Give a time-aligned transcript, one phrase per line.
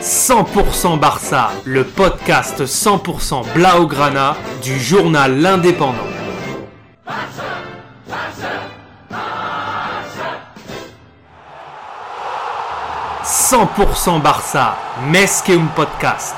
[0.00, 5.96] 100% Barça, le podcast 100% Blaugrana du journal L'Indépendant.
[13.24, 16.36] 100% Barça, un podcast.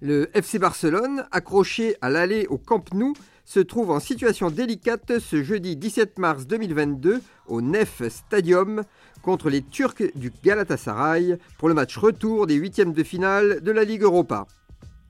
[0.00, 3.14] Le FC Barcelone, accroché à l'aller au Camp Nou,
[3.44, 8.82] se trouve en situation délicate ce jeudi 17 mars 2022 au Nef Stadium
[9.22, 13.84] contre les Turcs du Galatasaray pour le match retour des huitièmes de finale de la
[13.84, 14.46] Ligue Europa.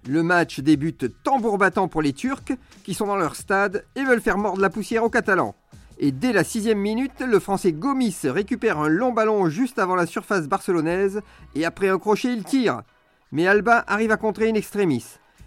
[0.07, 4.21] Le match débute tambour battant pour les Turcs qui sont dans leur stade et veulent
[4.21, 5.55] faire mordre la poussière aux Catalans.
[5.99, 10.07] Et dès la sixième minute, le Français Gomis récupère un long ballon juste avant la
[10.07, 11.21] surface barcelonaise
[11.55, 12.83] et après un crochet, il tire.
[13.31, 15.05] Mais Alba arrive à contrer une extremis.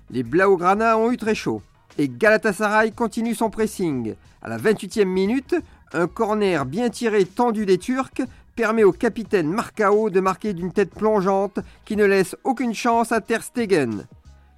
[0.09, 1.61] Les Blaugrana ont eu très chaud.
[1.97, 4.15] Et Galatasaray continue son pressing.
[4.41, 5.55] À la 28e minute,
[5.93, 8.21] un corner bien tiré tendu des Turcs
[8.55, 13.21] permet au capitaine Marcao de marquer d'une tête plongeante qui ne laisse aucune chance à
[13.21, 14.05] Ter Stegen.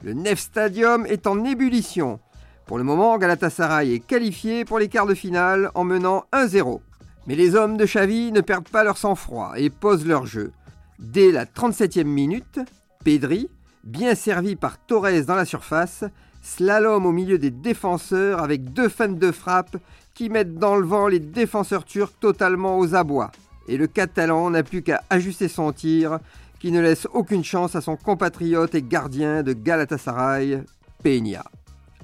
[0.02, 2.20] Le Nef Stadium est en ébullition.
[2.66, 6.80] Pour le moment, Galatasaray est qualifié pour les quarts de finale en menant 1-0.
[7.28, 10.52] Mais les hommes de Xavi ne perdent pas leur sang-froid et posent leur jeu.
[11.00, 12.60] Dès la 37e minute,
[13.04, 13.50] Pedri,
[13.84, 16.04] bien servi par Torres dans la surface,
[16.42, 19.78] slalom au milieu des défenseurs avec deux fans de frappe
[20.14, 23.32] qui mettent dans le vent les défenseurs turcs totalement aux abois.
[23.68, 26.20] Et le Catalan n'a plus qu'à ajuster son tir
[26.60, 30.64] qui ne laisse aucune chance à son compatriote et gardien de Galatasaray,
[31.04, 31.44] Peña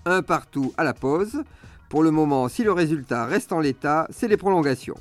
[0.06, 1.44] un partout à la pause.
[1.90, 4.98] Pour le moment, si le résultat reste en l'état, c'est les prolongations.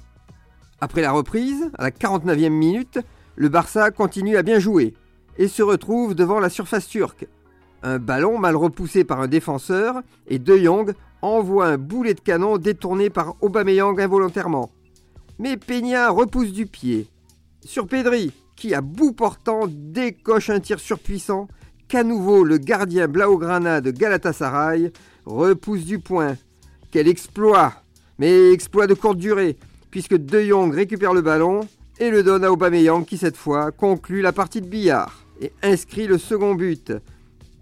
[0.80, 2.98] Après la reprise, à la 49e minute,
[3.36, 4.94] le Barça continue à bien jouer
[5.38, 7.26] et se retrouve devant la surface turque.
[7.82, 12.56] Un ballon mal repoussé par un défenseur et De Jong envoie un boulet de canon
[12.58, 14.70] détourné par Aubameyang involontairement.
[15.38, 17.08] Mais Peña repousse du pied.
[17.62, 21.48] Sur Pedri, qui à bout portant décoche un tir surpuissant
[21.88, 24.92] qu'à nouveau le gardien Blaugrana de Galatasaray
[25.26, 26.36] repousse du point.
[26.90, 27.74] Quel exploit
[28.18, 29.58] Mais exploit de courte durée,
[29.90, 31.66] puisque De Jong récupère le ballon
[31.98, 36.06] et le donne à Aubameyang qui cette fois conclut la partie de billard et inscrit
[36.06, 36.92] le second but.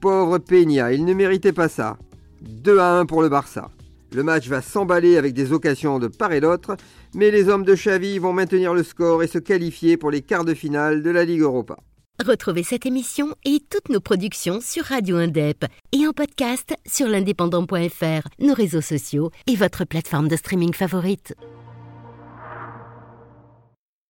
[0.00, 1.97] Pauvre Peña, il ne méritait pas ça.
[2.41, 3.71] 2 à 1 pour le Barça.
[4.12, 6.77] Le match va s'emballer avec des occasions de part et d'autre,
[7.15, 10.44] mais les hommes de Xavi vont maintenir le score et se qualifier pour les quarts
[10.44, 11.77] de finale de la Ligue Europa.
[12.25, 18.28] Retrouvez cette émission et toutes nos productions sur Radio Indep et en podcast sur l'indépendant.fr,
[18.38, 21.34] nos réseaux sociaux et votre plateforme de streaming favorite.